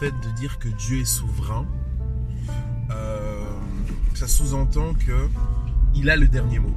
fait 0.00 0.10
de 0.10 0.30
dire 0.36 0.58
que 0.58 0.68
Dieu 0.68 1.00
est 1.00 1.04
souverain, 1.04 1.66
euh, 2.90 3.44
ça 4.14 4.26
sous-entend 4.26 4.94
que 4.94 5.28
il 5.94 6.10
a 6.10 6.16
le 6.16 6.28
dernier 6.28 6.58
mot. 6.58 6.74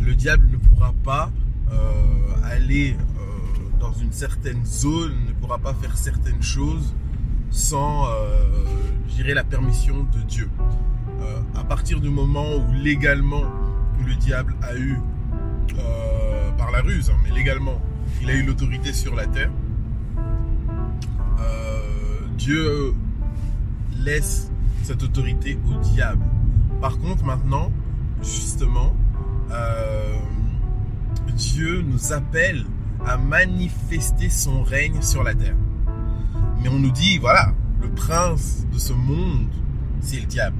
Le 0.00 0.14
diable 0.14 0.48
ne 0.50 0.56
pourra 0.56 0.94
pas 1.04 1.30
euh, 1.70 1.76
aller 2.44 2.94
euh, 2.94 3.78
dans 3.78 3.92
une 3.92 4.12
certaine 4.12 4.64
zone, 4.64 5.12
ne 5.28 5.32
pourra 5.32 5.58
pas 5.58 5.74
faire 5.74 5.96
certaines 5.96 6.42
choses 6.42 6.94
sans, 7.50 8.06
euh, 8.08 8.36
la 9.34 9.44
permission 9.44 10.06
de 10.14 10.22
Dieu. 10.22 10.48
À 11.54 11.62
partir 11.62 12.00
du 12.00 12.08
moment 12.08 12.56
où 12.56 12.72
légalement 12.72 13.44
le 14.04 14.14
diable 14.14 14.56
a 14.62 14.74
eu, 14.76 14.98
par 16.56 16.70
la 16.70 16.80
ruse, 16.80 17.10
hein, 17.10 17.18
mais 17.22 17.30
légalement, 17.30 17.80
il 18.22 18.30
a 18.30 18.34
eu 18.34 18.42
l'autorité 18.42 18.92
sur 18.94 19.14
la 19.14 19.26
terre, 19.26 19.50
Dieu 22.40 22.94
laisse 24.02 24.50
cette 24.82 25.02
autorité 25.02 25.58
au 25.68 25.78
diable. 25.80 26.24
Par 26.80 26.98
contre, 26.98 27.22
maintenant, 27.22 27.70
justement, 28.22 28.96
Dieu 31.36 31.82
nous 31.86 32.14
appelle 32.14 32.64
à 33.06 33.18
manifester 33.18 34.30
son 34.30 34.62
règne 34.62 35.02
sur 35.02 35.22
la 35.22 35.34
terre. 35.34 35.56
Mais 36.62 36.70
on 36.70 36.78
nous 36.78 36.90
dit, 36.90 37.18
voilà, 37.18 37.52
le 37.82 37.90
prince 37.90 38.64
de 38.72 38.78
ce 38.78 38.94
monde, 38.94 39.48
c'est 40.00 40.20
le 40.20 40.26
diable. 40.26 40.56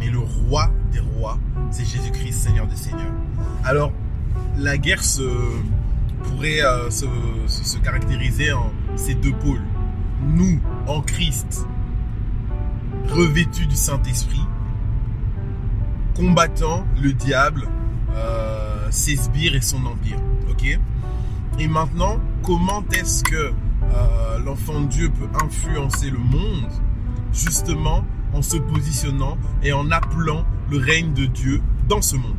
Mais 0.00 0.10
le 0.10 0.18
roi 0.18 0.68
des 0.90 0.98
rois, 0.98 1.38
c'est 1.70 1.84
Jésus-Christ, 1.84 2.32
Seigneur 2.32 2.66
des 2.66 2.76
Seigneurs. 2.76 3.14
Alors, 3.64 3.92
la 4.58 4.78
guerre 4.78 5.02
pourrait 6.24 6.62
euh, 6.62 6.90
se, 6.90 7.78
caractériser 7.78 8.52
en 8.52 8.72
ces 8.96 9.14
deux 9.14 9.32
pôles. 9.32 9.62
Nous, 10.22 10.60
en 10.86 11.00
Christ, 11.00 11.66
revêtus 13.08 13.66
du 13.66 13.76
Saint-Esprit, 13.76 14.44
combattant 16.14 16.84
le 17.00 17.12
diable, 17.12 17.68
euh, 18.14 18.86
ses 18.90 19.16
sbires 19.16 19.54
et 19.54 19.60
son 19.60 19.84
empire. 19.86 20.18
Et 21.58 21.68
maintenant, 21.68 22.18
comment 22.42 22.84
est-ce 22.92 23.22
que 23.24 23.34
euh, 23.34 24.38
l'enfant 24.44 24.80
de 24.80 24.86
Dieu 24.86 25.10
peut 25.10 25.28
influencer 25.42 26.10
le 26.10 26.18
monde 26.18 26.70
justement 27.32 28.04
en 28.32 28.42
se 28.42 28.56
positionnant 28.56 29.36
et 29.62 29.72
en 29.72 29.90
appelant 29.90 30.44
le 30.70 30.78
règne 30.78 31.12
de 31.12 31.26
Dieu 31.26 31.62
dans 31.88 32.02
ce 32.02 32.16
monde? 32.16 32.36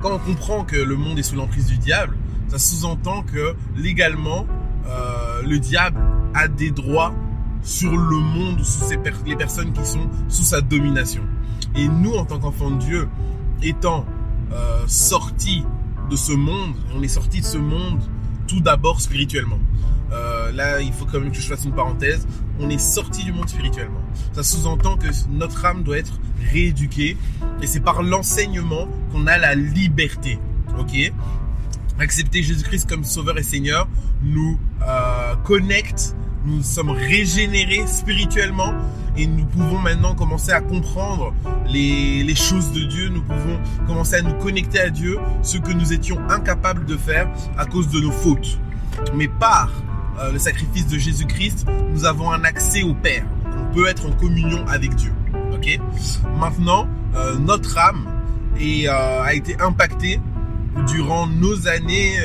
Quand 0.00 0.12
on 0.12 0.18
comprend 0.18 0.64
que 0.64 0.76
le 0.76 0.96
monde 0.96 1.18
est 1.18 1.22
sous 1.22 1.36
l'emprise 1.36 1.66
du 1.66 1.76
diable, 1.76 2.16
ça 2.48 2.58
sous-entend 2.58 3.22
que 3.22 3.54
légalement, 3.76 4.46
euh, 4.86 5.42
le 5.42 5.58
diable 5.58 6.00
a 6.34 6.48
des 6.48 6.70
droits 6.70 7.14
sur 7.62 7.90
le 7.90 8.16
monde, 8.16 8.62
sous 8.64 8.84
les 9.26 9.36
personnes 9.36 9.72
qui 9.72 9.84
sont 9.84 10.08
sous 10.28 10.42
sa 10.42 10.60
domination. 10.60 11.22
Et 11.76 11.88
nous, 11.88 12.14
en 12.14 12.24
tant 12.24 12.38
qu'enfants 12.38 12.70
de 12.70 12.78
Dieu, 12.78 13.08
étant 13.62 14.06
euh, 14.52 14.84
sortis 14.86 15.64
de 16.10 16.16
ce 16.16 16.32
monde, 16.32 16.74
on 16.94 17.02
est 17.02 17.08
sortis 17.08 17.40
de 17.40 17.46
ce 17.46 17.58
monde 17.58 18.00
tout 18.48 18.60
d'abord 18.60 19.00
spirituellement. 19.00 19.58
Euh, 20.12 20.50
là, 20.52 20.80
il 20.80 20.92
faut 20.92 21.04
quand 21.04 21.20
même 21.20 21.30
que 21.30 21.38
je 21.38 21.46
fasse 21.46 21.64
une 21.64 21.74
parenthèse. 21.74 22.26
On 22.58 22.68
est 22.68 22.78
sorti 22.78 23.24
du 23.24 23.32
monde 23.32 23.48
spirituellement. 23.48 24.00
Ça 24.32 24.42
sous-entend 24.42 24.96
que 24.96 25.06
notre 25.30 25.64
âme 25.64 25.84
doit 25.84 25.98
être 25.98 26.18
rééduquée. 26.50 27.16
Et 27.62 27.66
c'est 27.66 27.80
par 27.80 28.02
l'enseignement 28.02 28.88
qu'on 29.12 29.26
a 29.28 29.38
la 29.38 29.54
liberté. 29.54 30.40
Ok? 30.78 31.12
Accepter 32.00 32.42
Jésus-Christ 32.42 32.88
comme 32.88 33.04
Sauveur 33.04 33.38
et 33.38 33.42
Seigneur 33.42 33.86
nous 34.22 34.58
euh, 34.82 34.86
connecte. 35.44 36.14
Nous 36.44 36.62
sommes 36.62 36.90
régénérés 36.90 37.86
spirituellement 37.86 38.72
et 39.16 39.26
nous 39.26 39.44
pouvons 39.44 39.78
maintenant 39.78 40.14
commencer 40.14 40.52
à 40.52 40.60
comprendre 40.60 41.34
les, 41.66 42.34
choses 42.34 42.72
de 42.72 42.80
Dieu. 42.80 43.08
Nous 43.08 43.22
pouvons 43.22 43.60
commencer 43.86 44.16
à 44.16 44.22
nous 44.22 44.34
connecter 44.34 44.80
à 44.80 44.90
Dieu, 44.90 45.18
ce 45.42 45.58
que 45.58 45.72
nous 45.72 45.92
étions 45.92 46.18
incapables 46.28 46.86
de 46.86 46.96
faire 46.96 47.28
à 47.58 47.66
cause 47.66 47.88
de 47.88 48.00
nos 48.00 48.12
fautes. 48.12 48.58
Mais 49.14 49.28
par 49.28 49.70
euh, 50.20 50.32
le 50.32 50.38
sacrifice 50.38 50.86
de 50.86 50.98
Jésus-Christ, 50.98 51.66
nous 51.92 52.04
avons 52.04 52.30
un 52.30 52.44
accès 52.44 52.82
au 52.82 52.94
Père. 52.94 53.24
on 53.44 53.74
peut 53.74 53.86
être 53.88 54.06
en 54.06 54.12
communion 54.12 54.64
avec 54.68 54.94
Dieu. 54.94 55.12
Ok? 55.52 55.78
Maintenant, 56.38 56.88
euh, 57.14 57.36
notre 57.38 57.76
âme 57.76 58.06
euh, 58.60 59.22
a 59.22 59.34
été 59.34 59.60
impactée 59.60 60.20
durant 60.86 61.26
nos 61.26 61.66
années 61.66 62.16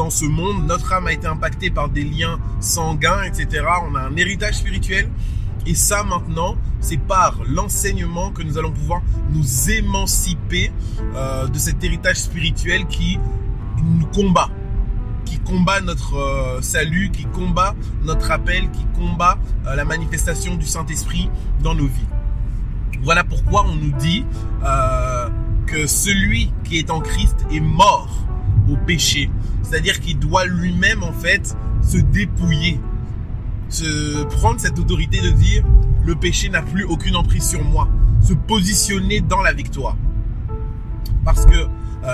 dans 0.00 0.08
ce 0.08 0.24
monde. 0.24 0.66
Notre 0.66 0.94
âme 0.94 1.08
a 1.08 1.12
été 1.12 1.26
impactée 1.26 1.70
par 1.70 1.90
des 1.90 2.04
liens 2.04 2.38
sanguins, 2.58 3.22
etc. 3.24 3.66
On 3.86 3.94
a 3.94 4.00
un 4.00 4.16
héritage 4.16 4.54
spirituel. 4.54 5.10
Et 5.66 5.74
ça, 5.74 6.02
maintenant, 6.04 6.56
c'est 6.80 6.96
par 6.96 7.36
l'enseignement 7.46 8.30
que 8.30 8.42
nous 8.42 8.56
allons 8.56 8.72
pouvoir 8.72 9.02
nous 9.30 9.70
émanciper 9.70 10.72
de 11.52 11.58
cet 11.58 11.84
héritage 11.84 12.16
spirituel 12.16 12.86
qui 12.86 13.18
nous 13.84 14.06
combat 14.06 14.48
qui 15.26 15.38
combat 15.38 15.80
notre 15.80 16.16
euh, 16.16 16.60
salut, 16.60 17.10
qui 17.12 17.24
combat 17.24 17.74
notre 18.02 18.32
appel, 18.32 18.68
qui 18.72 18.84
combat 18.98 19.38
euh, 19.66 19.76
la 19.76 19.84
manifestation 19.84 20.56
du 20.56 20.66
Saint-Esprit 20.66 21.30
dans 21.62 21.74
nos 21.74 21.86
vies. 21.86 22.08
Voilà 23.02 23.22
pourquoi 23.22 23.64
on 23.66 23.76
nous 23.76 23.96
dit 23.98 24.24
euh, 24.64 25.28
que 25.66 25.86
celui 25.86 26.52
qui 26.64 26.78
est 26.78 26.90
en 26.90 27.00
Christ 27.00 27.46
est 27.52 27.60
mort 27.60 28.26
au 28.70 28.76
péché. 28.76 29.30
C'est-à-dire 29.62 30.00
qu'il 30.00 30.18
doit 30.18 30.46
lui-même 30.46 31.02
en 31.02 31.12
fait 31.12 31.56
se 31.82 31.98
dépouiller, 31.98 32.80
se 33.68 34.24
prendre 34.24 34.60
cette 34.60 34.78
autorité 34.78 35.20
de 35.20 35.30
dire 35.30 35.64
le 36.04 36.14
péché 36.14 36.48
n'a 36.48 36.62
plus 36.62 36.84
aucune 36.84 37.16
emprise 37.16 37.48
sur 37.48 37.64
moi, 37.64 37.88
se 38.22 38.34
positionner 38.34 39.20
dans 39.20 39.42
la 39.42 39.52
victoire. 39.52 39.96
Parce 41.24 41.46
que 41.46 41.68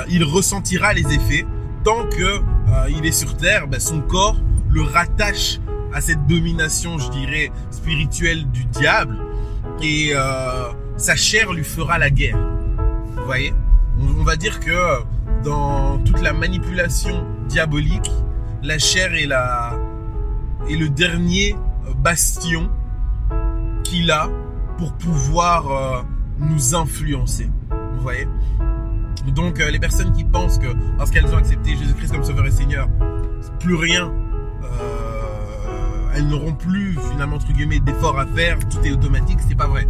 il 0.08 0.24
ressentira 0.24 0.92
les 0.94 1.06
effets 1.14 1.46
tant 1.84 2.04
que 2.08 2.40
euh, 2.68 2.90
il 2.90 3.06
est 3.06 3.12
sur 3.12 3.36
terre, 3.36 3.68
ben, 3.68 3.78
son 3.78 4.00
corps 4.00 4.36
le 4.70 4.82
rattache 4.82 5.60
à 5.92 6.00
cette 6.00 6.26
domination, 6.26 6.98
je 6.98 7.08
dirais, 7.10 7.52
spirituelle 7.70 8.50
du 8.50 8.64
diable. 8.64 9.16
Et 9.80 10.10
euh, 10.12 10.72
sa 10.96 11.14
chair 11.14 11.52
lui 11.52 11.62
fera 11.62 11.98
la 11.98 12.10
guerre. 12.10 12.38
Vous 13.16 13.24
voyez? 13.24 13.54
On, 14.00 14.24
va 14.24 14.36
dire 14.36 14.60
que 14.60 14.72
dans 15.46 15.98
toute 15.98 16.20
la 16.22 16.32
manipulation 16.32 17.24
diabolique, 17.48 18.10
la 18.64 18.78
chair 18.78 19.14
est, 19.14 19.26
la, 19.26 19.78
est 20.68 20.74
le 20.74 20.88
dernier 20.88 21.54
bastion 21.98 22.68
qu'il 23.84 24.10
a 24.10 24.28
pour 24.76 24.92
pouvoir 24.94 25.70
euh, 25.70 26.02
nous 26.40 26.74
influencer. 26.74 27.48
Vous 27.70 28.02
voyez? 28.02 28.26
Donc 29.28 29.60
euh, 29.60 29.70
les 29.70 29.78
personnes 29.78 30.12
qui 30.12 30.24
pensent 30.24 30.58
que 30.58 30.74
parce 30.98 31.10
qu'elles 31.12 31.32
ont 31.32 31.38
accepté 31.38 31.76
Jésus-Christ 31.76 32.12
comme 32.12 32.24
Sauveur 32.24 32.46
et 32.46 32.50
Seigneur, 32.50 32.88
plus 33.60 33.76
rien, 33.76 34.12
euh, 34.64 36.12
elles 36.14 36.26
n'auront 36.26 36.54
plus 36.54 36.98
finalement 37.12 37.36
entre 37.36 37.52
guillemets 37.52 37.78
d'efforts 37.78 38.18
à 38.18 38.26
faire, 38.26 38.58
tout 38.68 38.80
est 38.84 38.90
automatique, 38.90 39.38
c'est 39.48 39.56
pas 39.56 39.68
vrai. 39.68 39.86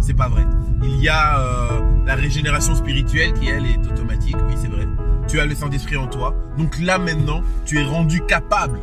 C'est 0.00 0.14
pas 0.14 0.28
vrai. 0.28 0.44
Il 0.82 1.00
y 1.00 1.08
a 1.08 1.38
euh, 1.40 1.80
la 2.04 2.14
régénération 2.14 2.74
spirituelle 2.74 3.32
qui 3.32 3.48
elle 3.48 3.64
est 3.64 3.78
automatique, 3.90 4.36
oui. 4.46 4.54
Tu 5.34 5.40
as 5.40 5.46
le 5.46 5.56
Saint-Esprit 5.56 5.96
en 5.96 6.06
toi. 6.06 6.32
Donc 6.56 6.78
là 6.78 6.96
maintenant, 6.96 7.42
tu 7.64 7.80
es 7.80 7.82
rendu 7.82 8.24
capable 8.24 8.78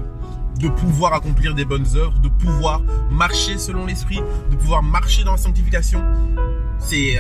de 0.60 0.68
pouvoir 0.68 1.14
accomplir 1.14 1.56
des 1.56 1.64
bonnes 1.64 1.88
œuvres, 1.96 2.20
de 2.20 2.28
pouvoir 2.28 2.82
marcher 3.10 3.58
selon 3.58 3.86
l'esprit, 3.86 4.20
de 4.50 4.58
pouvoir 4.58 4.84
marcher 4.84 5.24
dans 5.24 5.32
la 5.32 5.38
sanctification. 5.38 6.04
C'est 6.78 7.16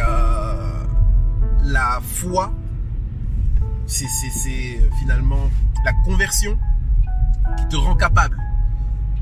la 1.64 2.02
foi 2.04 2.52
c'est 3.86 4.06
euh, 4.06 4.90
finalement 5.00 5.50
la 5.86 5.94
conversion 6.04 6.58
qui 7.58 7.68
te 7.70 7.78
rend 7.78 7.96
capable 7.96 8.38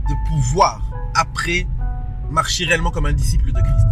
de 0.09 0.15
pouvoir, 0.27 0.81
après, 1.13 1.67
marcher 2.31 2.65
réellement 2.65 2.89
comme 2.89 3.05
un 3.05 3.13
disciple 3.13 3.51
de 3.51 3.61
Christ. 3.61 3.87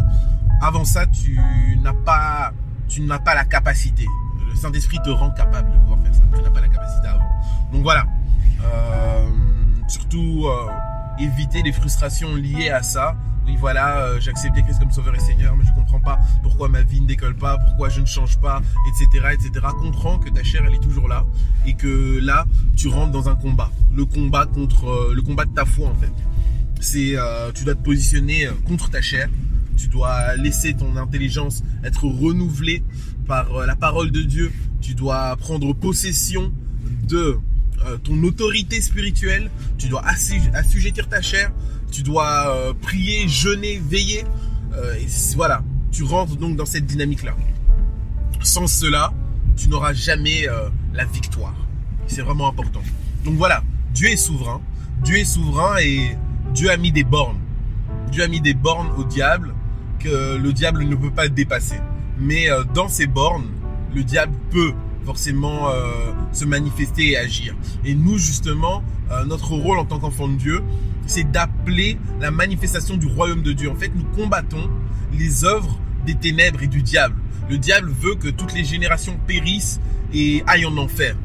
Avant 0.61 0.83
ça, 0.83 1.05
tu 1.05 1.39
n'as 1.81 1.93
pas, 1.93 2.53
tu 2.87 3.01
n'as 3.01 3.19
pas 3.19 3.35
la 3.35 3.45
capacité. 3.45 4.05
Le 4.49 4.55
Saint-Esprit 4.55 4.97
te 5.03 5.09
rend 5.09 5.31
capable 5.31 5.71
de 5.71 5.77
pouvoir 5.79 5.99
faire 6.03 6.13
ça. 6.13 6.21
Tu 6.35 6.41
n'as 6.41 6.49
pas 6.49 6.61
la 6.61 6.69
capacité 6.69 7.07
avant. 7.07 7.29
Donc 7.71 7.83
voilà. 7.83 8.05
Euh, 8.63 9.27
surtout, 9.87 10.47
euh, 10.47 10.67
éviter 11.19 11.61
les 11.63 11.71
frustrations 11.71 12.35
liées 12.35 12.69
à 12.69 12.83
ça 12.83 13.15
oui 13.47 13.55
voilà, 13.57 13.99
euh, 13.99 14.19
j'ai 14.19 14.29
accepté 14.29 14.61
Christ 14.61 14.79
comme 14.79 14.91
sauveur 14.91 15.15
et 15.15 15.19
seigneur, 15.19 15.55
mais 15.55 15.63
je 15.65 15.71
comprends 15.71 16.01
pas 16.01 16.19
pourquoi 16.43 16.67
ma 16.67 16.81
vie 16.81 16.99
ne 16.99 17.07
décolle 17.07 17.35
pas, 17.35 17.57
pourquoi 17.57 17.87
je 17.87 18.01
ne 18.01 18.05
change 18.05 18.37
pas, 18.41 18.61
etc., 18.89 19.27
etc. 19.31 19.65
Comprends 19.79 20.19
que 20.19 20.29
ta 20.29 20.43
chair 20.43 20.63
elle 20.67 20.73
est 20.73 20.83
toujours 20.83 21.07
là 21.07 21.23
et 21.65 21.73
que 21.73 22.19
là 22.21 22.45
tu 22.75 22.89
rentres 22.89 23.13
dans 23.13 23.29
un 23.29 23.35
combat, 23.35 23.71
le 23.95 24.03
combat 24.03 24.45
contre 24.45 24.89
euh, 24.89 25.13
le 25.15 25.21
combat 25.21 25.45
de 25.45 25.53
ta 25.53 25.63
foi 25.63 25.87
en 25.87 25.95
fait. 25.95 26.11
C'est 26.81 27.15
tu 27.55 27.63
dois 27.63 27.73
te 27.73 27.81
positionner 27.81 28.47
contre 28.67 28.91
ta 28.91 29.01
chair, 29.01 29.29
tu 29.77 29.87
dois 29.87 30.35
laisser 30.35 30.73
ton 30.73 30.97
intelligence 30.97 31.63
être 31.83 32.05
renouvelée 32.05 32.83
par 33.27 33.65
la 33.65 33.75
parole 33.75 34.11
de 34.11 34.21
Dieu, 34.21 34.51
tu 34.81 34.95
dois 34.95 35.35
prendre 35.37 35.73
possession 35.73 36.51
de 37.07 37.37
ton 38.03 38.21
autorité 38.23 38.81
spirituelle, 38.81 39.49
tu 39.77 39.87
dois 39.87 40.03
assujettir 40.53 41.07
ta 41.07 41.21
chair 41.21 41.51
tu 41.91 42.03
dois 42.03 42.49
euh, 42.49 42.73
prier, 42.73 43.27
jeûner, 43.27 43.79
veiller. 43.79 44.23
Euh, 44.73 44.95
voilà, 45.35 45.63
tu 45.91 46.03
rentres 46.03 46.35
donc 46.35 46.55
dans 46.55 46.65
cette 46.65 46.85
dynamique-là. 46.85 47.35
Sans 48.41 48.67
cela, 48.67 49.13
tu 49.55 49.69
n'auras 49.69 49.93
jamais 49.93 50.47
euh, 50.47 50.69
la 50.93 51.05
victoire. 51.05 51.55
C'est 52.07 52.21
vraiment 52.21 52.47
important. 52.47 52.81
Donc 53.25 53.35
voilà, 53.35 53.63
Dieu 53.93 54.09
est 54.09 54.17
souverain. 54.17 54.61
Dieu 55.03 55.17
est 55.17 55.25
souverain 55.25 55.77
et 55.79 56.17
Dieu 56.53 56.69
a 56.71 56.77
mis 56.77 56.91
des 56.91 57.03
bornes. 57.03 57.39
Dieu 58.11 58.23
a 58.23 58.27
mis 58.27 58.41
des 58.41 58.53
bornes 58.53 58.89
au 58.97 59.03
diable 59.03 59.53
que 59.99 60.37
le 60.37 60.53
diable 60.53 60.83
ne 60.83 60.95
peut 60.95 61.11
pas 61.11 61.27
dépasser. 61.27 61.79
Mais 62.19 62.47
dans 62.73 62.87
ces 62.87 63.07
bornes, 63.07 63.47
le 63.95 64.03
diable 64.03 64.33
peut 64.51 64.73
forcément 65.05 65.69
se 66.31 66.45
manifester 66.45 67.11
et 67.11 67.17
agir. 67.17 67.55
Et 67.85 67.93
nous, 67.93 68.17
justement, 68.17 68.83
notre 69.27 69.51
rôle 69.51 69.77
en 69.77 69.85
tant 69.85 69.99
qu'enfant 69.99 70.27
de 70.27 70.35
Dieu, 70.35 70.63
c'est 71.05 71.29
d'appeler 71.31 71.97
la 72.19 72.31
manifestation 72.31 72.97
du 72.97 73.07
royaume 73.07 73.41
de 73.41 73.53
Dieu. 73.53 73.69
En 73.69 73.75
fait, 73.75 73.91
nous 73.95 74.03
combattons 74.15 74.69
les 75.17 75.45
œuvres 75.45 75.79
des 76.05 76.15
ténèbres 76.15 76.61
et 76.63 76.67
du 76.67 76.81
diable. 76.81 77.15
Le 77.49 77.57
diable 77.57 77.91
veut 78.01 78.15
que 78.15 78.27
toutes 78.27 78.53
les 78.53 78.63
générations 78.65 79.17
périssent 79.25 79.79
et 80.13 80.43
aillent 80.47 80.65
en 80.65 80.77
enfer. 80.77 81.15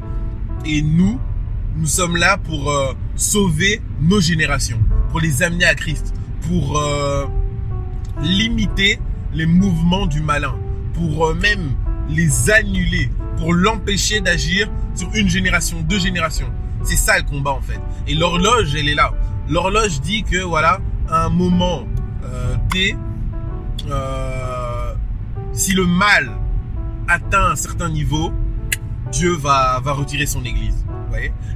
Et 0.65 0.81
nous, 0.81 1.19
nous 1.75 1.85
sommes 1.85 2.15
là 2.15 2.37
pour 2.37 2.71
euh, 2.71 2.93
sauver 3.15 3.81
nos 4.01 4.21
générations, 4.21 4.79
pour 5.09 5.19
les 5.19 5.43
amener 5.43 5.65
à 5.65 5.75
Christ, 5.75 6.13
pour 6.47 6.79
euh, 6.79 7.25
limiter 8.21 8.99
les 9.33 9.45
mouvements 9.45 10.05
du 10.05 10.21
malin, 10.21 10.55
pour 10.93 11.27
euh, 11.27 11.33
même 11.33 11.71
les 12.09 12.49
annuler, 12.51 13.09
pour 13.37 13.53
l'empêcher 13.53 14.21
d'agir 14.21 14.69
sur 14.95 15.09
une 15.13 15.29
génération, 15.29 15.81
deux 15.81 15.99
générations. 15.99 16.51
C'est 16.83 16.97
ça 16.97 17.17
le 17.17 17.23
combat 17.23 17.51
en 17.51 17.61
fait. 17.61 17.79
Et 18.07 18.13
l'horloge, 18.13 18.75
elle 18.75 18.89
est 18.89 18.95
là 18.95 19.11
l'horloge 19.49 20.01
dit 20.01 20.23
que 20.23 20.37
voilà, 20.37 20.79
un 21.09 21.29
moment 21.29 21.83
euh, 22.23 22.55
T, 22.69 22.95
euh, 23.89 24.93
si 25.51 25.73
le 25.73 25.85
mal 25.85 26.31
atteint 27.07 27.51
un 27.51 27.55
certain 27.55 27.89
niveau, 27.89 28.31
Dieu 29.11 29.35
va, 29.35 29.79
va 29.83 29.93
retirer 29.93 30.25
son 30.25 30.43
église. 30.43 30.85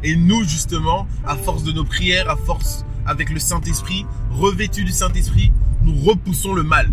Et 0.03 0.15
nous, 0.15 0.43
justement, 0.43 1.07
à 1.25 1.35
force 1.35 1.63
de 1.63 1.71
nos 1.71 1.83
prières, 1.83 2.29
à 2.29 2.35
force 2.35 2.85
avec 3.07 3.31
le 3.31 3.39
Saint-Esprit, 3.39 4.05
revêtu 4.29 4.83
du 4.83 4.91
Saint-Esprit, 4.91 5.51
nous 5.87 6.03
repoussons 6.03 6.53
le 6.53 6.63
mal. 6.63 6.91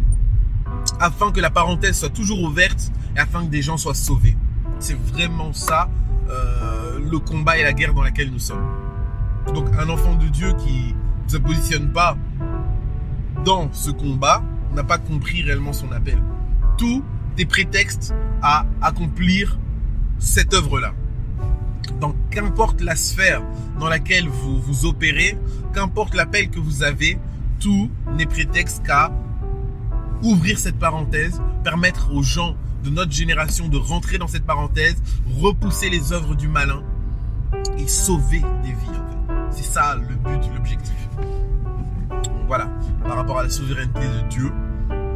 Afin 1.01 1.33
que 1.33 1.41
la 1.41 1.51
parenthèse 1.51 1.99
soit 1.99 2.11
toujours 2.11 2.43
ouverte 2.43 2.93
et 3.17 3.19
afin 3.19 3.45
que 3.45 3.51
des 3.51 3.63
gens 3.63 3.77
soient 3.77 3.95
sauvés. 3.95 4.37
C'est 4.79 4.99
vraiment 5.13 5.53
ça, 5.53 5.89
euh, 6.31 7.01
le 7.01 7.19
combat 7.19 7.59
et 7.59 7.63
la 7.63 7.73
guerre 7.73 7.95
dans 7.95 8.03
laquelle 8.03 8.31
nous 8.31 8.39
sommes. 8.39 8.65
Donc 9.53 9.67
un 9.79 9.89
enfant 9.89 10.15
de 10.15 10.27
Dieu 10.29 10.53
qui 10.59 10.95
ne 11.27 11.29
se 11.29 11.37
positionne 11.39 11.91
pas 11.91 12.17
dans 13.45 13.69
ce 13.73 13.91
combat 13.91 14.43
n'a 14.75 14.85
pas 14.85 14.99
compris 14.99 15.43
réellement 15.43 15.73
son 15.73 15.91
appel. 15.93 16.19
Tout 16.79 17.03
est 17.37 17.47
prétexte 17.47 18.15
à 18.43 18.65
accomplir 18.81 19.59
cette 20.19 20.55
œuvre-là. 20.55 20.95
Dans 22.01 22.15
qu'importe 22.31 22.81
la 22.81 22.97
sphère 22.97 23.43
dans 23.79 23.89
laquelle 23.89 24.29
vous 24.29 24.61
vous 24.61 24.87
opérez, 24.87 25.37
qu'importe 25.75 26.15
l'appel 26.15 26.49
que 26.49 26.59
vous 26.59 26.83
avez, 26.83 27.19
tout 27.65 27.91
n'est 28.19 28.27
prétexte 28.27 28.85
qu'à 28.85 29.11
ouvrir 30.23 30.59
cette 30.59 30.79
parenthèse, 30.79 31.41
permettre 31.65 32.15
aux 32.15 32.23
gens 32.23 32.57
de 32.85 32.91
notre 32.91 33.13
génération 33.13 33.69
de 33.69 33.79
rentrer 33.79 34.19
dans 34.19 34.27
cette 34.27 34.45
parenthèse, 34.45 34.97
repousser 35.41 35.89
les 35.89 36.13
œuvres 36.13 36.35
du 36.35 36.47
malin 36.47 36.83
et 37.79 37.89
sauver 37.89 38.43
des 38.63 38.69
vies. 38.69 39.01
C'est 39.51 39.65
ça 39.65 39.97
le 39.97 40.15
but, 40.15 40.47
l'objectif. 40.55 41.09
Voilà, 42.47 42.69
par 43.03 43.17
rapport 43.17 43.39
à 43.39 43.45
la 43.45 43.49
souveraineté 43.49 44.01
de 44.01 44.29
Dieu, 44.29 44.53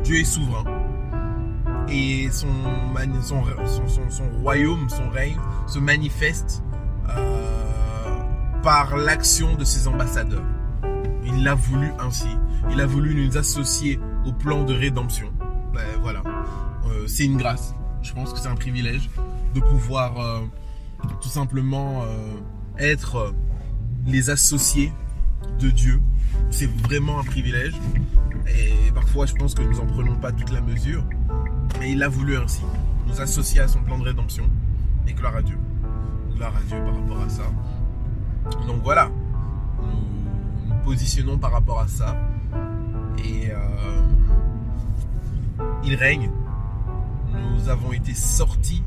Dieu 0.03 0.17
est 0.17 0.25
souverain. 0.25 0.65
Et 1.91 2.31
son, 2.31 2.49
royaume, 4.43 4.89
son 4.89 5.11
règne 5.11 5.37
se 5.67 5.79
manifeste 5.79 6.63
euh, 7.11 8.17
par 8.63 8.97
l'action 8.97 9.55
de 9.55 9.65
ses 9.65 9.87
ambassadeurs. 9.87 10.45
Il 11.39 11.45
l'a 11.45 11.55
voulu 11.55 11.93
ainsi. 12.01 12.27
Il 12.73 12.81
a 12.81 12.87
voulu 12.87 13.15
nous 13.15 13.39
associer 13.39 14.01
au 14.27 14.33
plan 14.33 14.65
de 14.65 14.75
rédemption. 14.75 15.33
Ben, 15.73 15.87
voilà, 16.03 16.25
euh, 16.87 17.07
c'est 17.07 17.27
une 17.27 17.37
grâce. 17.37 17.77
Je 18.03 18.13
pense 18.13 18.33
que 18.33 18.41
c'est 18.41 18.49
un 18.49 18.57
privilège 18.57 19.09
de 19.55 19.61
pouvoir 19.61 20.19
euh, 20.19 20.41
tout 21.23 21.29
simplement 21.29 22.03
être 22.77 23.33
les 24.05 24.31
associés 24.31 24.93
de 25.61 25.71
Dieu. 25.71 26.01
C'est 26.51 26.69
vraiment 26.83 27.21
un 27.21 27.25
privilège. 27.25 27.75
Et 28.49 28.91
parfois, 28.93 29.27
je 29.27 29.35
pense 29.35 29.55
que 29.55 29.63
nous 29.63 29.77
n'en 29.77 29.87
prenons 29.87 30.17
pas 30.17 30.33
toute 30.33 30.51
la 30.51 30.61
mesure. 30.61 31.05
Mais 31.79 31.93
il 31.93 32.03
a 32.03 32.09
voulu 32.09 32.37
ainsi 32.37 32.63
nous 33.07 33.21
associer 33.21 33.61
à 33.61 33.69
son 33.69 33.81
plan 33.83 33.97
de 33.97 34.05
rédemption. 34.05 34.51
Et 35.07 35.13
gloire 35.13 35.37
à 35.37 35.43
Dieu. 35.43 35.57
Gloire 36.35 36.53
à 36.57 36.63
Dieu 36.67 36.79
par 36.79 36.97
rapport 36.97 37.23
à 37.23 37.29
ça. 37.29 37.45
Donc 38.67 38.83
voilà. 38.83 39.09
Positionnons 40.89 41.37
par 41.37 41.53
rapport 41.53 41.81
à 41.81 41.87
ça. 41.87 42.17
Et 43.23 43.51
euh, 43.51 44.03
il 45.85 45.95
règne. 45.95 46.31
Nous 47.53 47.69
avons 47.69 47.93
été 47.93 48.15
sortis 48.15 48.83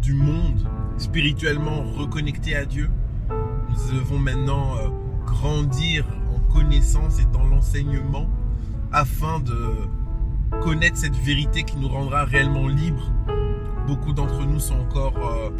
du 0.00 0.14
monde 0.14 0.66
spirituellement 0.96 1.82
reconnectés 1.98 2.56
à 2.56 2.64
Dieu 2.64 2.88
nous 3.28 3.98
devons 3.98 4.18
maintenant 4.18 4.76
euh, 4.78 4.88
grandir 5.26 6.06
en 6.34 6.52
connaissance 6.52 7.20
et 7.20 7.26
dans 7.26 7.44
l'enseignement 7.44 8.26
afin 8.90 9.40
de 9.40 9.74
connaître 10.62 10.96
cette 10.96 11.16
vérité 11.16 11.64
qui 11.64 11.76
nous 11.76 11.88
rendra 11.88 12.24
réellement 12.24 12.68
libres. 12.68 13.12
Beaucoup 13.86 14.14
d'entre 14.14 14.46
nous 14.46 14.60
sont 14.60 14.76
encore 14.76 15.14
euh, 15.18 15.50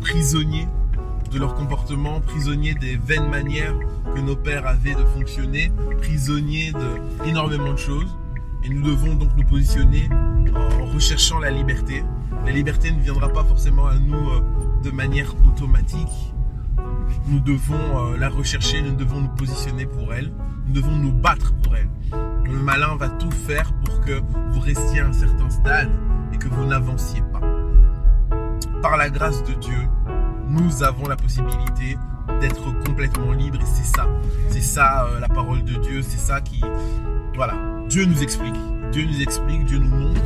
prisonniers 0.00 0.66
de 1.30 1.38
leur 1.38 1.54
comportement, 1.54 2.20
prisonniers 2.20 2.74
des 2.74 2.96
vaines 2.96 3.28
manières 3.28 3.74
que 4.14 4.20
nos 4.20 4.36
pères 4.36 4.66
avaient 4.66 4.94
de 4.94 5.04
fonctionner, 5.04 5.72
prisonniers 5.98 6.72
d'énormément 7.24 7.72
de 7.72 7.78
choses. 7.78 8.16
Et 8.64 8.68
nous 8.68 8.82
devons 8.82 9.14
donc 9.14 9.30
nous 9.36 9.44
positionner 9.44 10.08
en 10.54 10.86
recherchant 10.86 11.38
la 11.38 11.50
liberté. 11.50 12.02
La 12.44 12.52
liberté 12.52 12.90
ne 12.90 13.00
viendra 13.00 13.28
pas 13.28 13.44
forcément 13.44 13.86
à 13.86 13.96
nous 13.96 14.30
de 14.82 14.90
manière 14.90 15.34
automatique, 15.46 16.32
nous 17.28 17.40
devons 17.40 17.74
euh, 17.74 18.16
la 18.16 18.28
rechercher, 18.28 18.82
nous 18.82 18.94
devons 18.94 19.20
nous 19.20 19.28
positionner 19.28 19.86
pour 19.86 20.12
elle, 20.14 20.30
nous 20.66 20.74
devons 20.74 20.96
nous 20.96 21.12
battre 21.12 21.52
pour 21.62 21.74
elle. 21.76 21.88
Le 22.44 22.58
malin 22.58 22.94
va 22.96 23.08
tout 23.08 23.30
faire 23.30 23.72
pour 23.84 24.00
que 24.00 24.20
vous 24.52 24.60
restiez 24.60 25.00
à 25.00 25.08
un 25.08 25.12
certain 25.12 25.50
stade 25.50 25.90
et 26.32 26.38
que 26.38 26.48
vous 26.48 26.64
n'avanciez 26.64 27.22
pas. 27.32 27.40
Par 28.80 28.96
la 28.96 29.10
grâce 29.10 29.42
de 29.44 29.54
Dieu, 29.54 29.88
nous 30.48 30.82
avons 30.82 31.08
la 31.08 31.16
possibilité 31.16 31.98
d'être 32.40 32.72
complètement 32.84 33.32
libres 33.32 33.60
et 33.60 33.66
c'est 33.66 33.96
ça, 33.96 34.06
c'est 34.50 34.60
ça 34.60 35.06
euh, 35.06 35.20
la 35.20 35.28
parole 35.28 35.64
de 35.64 35.74
Dieu, 35.74 36.02
c'est 36.02 36.18
ça 36.18 36.40
qui, 36.40 36.60
voilà, 37.34 37.54
Dieu 37.88 38.04
nous 38.04 38.22
explique, 38.22 38.54
Dieu 38.92 39.06
nous 39.06 39.22
explique, 39.22 39.64
Dieu 39.64 39.78
nous 39.78 39.94
montre 39.94 40.20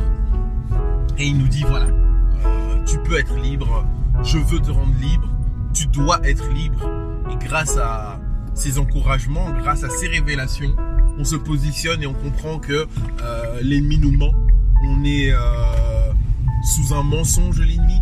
et 1.17 1.27
il 1.27 1.37
nous 1.37 1.47
dit 1.47 1.63
voilà, 1.67 1.87
euh, 1.87 2.83
tu 2.85 2.97
peux 2.99 3.17
être 3.17 3.35
libre, 3.37 3.85
je 4.23 4.37
veux 4.37 4.59
te 4.59 4.71
rendre 4.71 4.93
libre, 4.99 5.27
tu 5.73 5.87
dois 5.87 6.19
être 6.27 6.49
libre. 6.49 6.89
Et 7.31 7.45
grâce 7.45 7.77
à 7.77 8.19
ces 8.53 8.77
encouragements, 8.79 9.49
grâce 9.51 9.83
à 9.83 9.89
ces 9.89 10.07
révélations, 10.07 10.75
on 11.17 11.23
se 11.23 11.35
positionne 11.35 12.01
et 12.03 12.07
on 12.07 12.13
comprend 12.13 12.59
que 12.59 12.87
euh, 13.23 13.59
l'ennemi 13.61 13.97
nous 13.97 14.11
ment. 14.11 14.33
On 14.83 15.03
est 15.03 15.31
sous 16.63 16.93
un 16.95 17.03
mensonge 17.03 17.59
l'ennemi, 17.59 17.99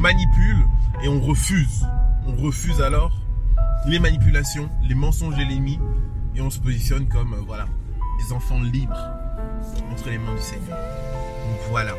manipule 0.00 0.66
et 1.02 1.08
on 1.08 1.20
refuse. 1.20 1.86
On 2.26 2.34
refuse 2.42 2.80
alors 2.80 3.12
les 3.86 3.98
manipulations, 3.98 4.68
les 4.82 4.94
mensonges 4.94 5.36
de 5.36 5.42
l'ennemi 5.42 5.78
et 6.34 6.40
on 6.40 6.50
se 6.50 6.58
positionne 6.58 7.06
comme 7.08 7.34
voilà 7.46 7.66
des 8.18 8.32
enfants 8.32 8.60
libres 8.60 9.10
entre 9.92 10.08
les 10.08 10.18
mains 10.18 10.34
du 10.34 10.42
Seigneur. 10.42 10.78
Donc 10.78 11.60
voilà. 11.70 11.92